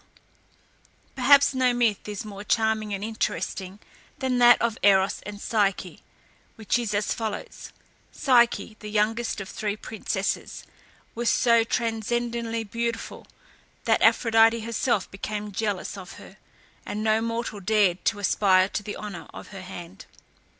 Perhaps 1.15 1.53
no 1.53 1.75
myth 1.75 2.07
is 2.07 2.25
more 2.25 2.43
charming 2.43 2.91
and 2.91 3.03
interesting 3.03 3.77
than 4.17 4.39
that 4.39 4.59
of 4.59 4.75
Eros 4.81 5.21
and 5.27 5.39
Psyche, 5.39 6.01
which 6.55 6.79
is 6.79 6.95
as 6.95 7.13
follows: 7.13 7.71
Psyche, 8.11 8.75
the 8.79 8.89
youngest 8.89 9.39
of 9.39 9.47
three 9.47 9.75
princesses, 9.77 10.63
was 11.13 11.29
so 11.29 11.63
transcendently 11.63 12.63
beautiful 12.63 13.27
that 13.85 14.01
Aphrodite 14.01 14.61
herself 14.61 15.05
became 15.11 15.51
jealous 15.51 15.95
of 15.95 16.13
her, 16.13 16.37
and 16.83 17.03
no 17.03 17.21
mortal 17.21 17.59
dared 17.59 18.03
to 18.05 18.17
aspire 18.17 18.69
to 18.69 18.81
the 18.81 18.97
honour 18.97 19.27
of 19.35 19.49
her 19.49 19.61
hand. 19.61 20.07